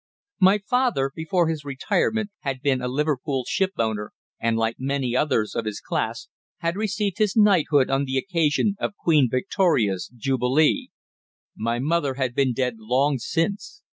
My 0.39 0.57
father, 0.57 1.11
before 1.13 1.47
his 1.47 1.63
retirement, 1.63 2.31
had 2.39 2.63
been 2.63 2.81
a 2.81 2.87
Liverpool 2.87 3.45
ship 3.47 3.73
owner, 3.77 4.13
and, 4.39 4.57
like 4.57 4.77
many 4.79 5.15
others 5.15 5.53
of 5.53 5.65
his 5.65 5.79
class, 5.79 6.27
had 6.57 6.75
received 6.75 7.19
his 7.19 7.35
knighthood 7.35 7.91
on 7.91 8.05
the 8.05 8.17
occasion 8.17 8.75
of 8.79 8.97
Queen 8.97 9.29
Victoria's 9.29 10.07
Jubilee. 10.15 10.89
My 11.55 11.77
mother 11.77 12.15
had 12.15 12.33
been 12.33 12.51
dead 12.51 12.77
long 12.79 13.19
since. 13.19 13.83